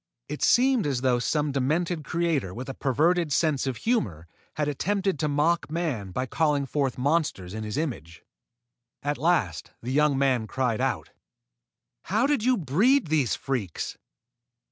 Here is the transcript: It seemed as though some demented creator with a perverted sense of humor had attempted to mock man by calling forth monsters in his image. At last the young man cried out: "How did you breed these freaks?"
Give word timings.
It 0.27 0.41
seemed 0.41 0.87
as 0.87 1.01
though 1.01 1.19
some 1.19 1.51
demented 1.51 2.03
creator 2.03 2.55
with 2.55 2.67
a 2.69 2.73
perverted 2.73 3.31
sense 3.31 3.67
of 3.67 3.77
humor 3.77 4.25
had 4.55 4.67
attempted 4.67 5.19
to 5.19 5.27
mock 5.27 5.69
man 5.69 6.09
by 6.09 6.25
calling 6.25 6.65
forth 6.65 6.97
monsters 6.97 7.53
in 7.53 7.63
his 7.63 7.77
image. 7.77 8.23
At 9.03 9.19
last 9.19 9.69
the 9.83 9.91
young 9.91 10.17
man 10.17 10.47
cried 10.47 10.81
out: 10.81 11.11
"How 12.05 12.25
did 12.25 12.43
you 12.43 12.57
breed 12.57 13.09
these 13.09 13.35
freaks?" 13.35 13.99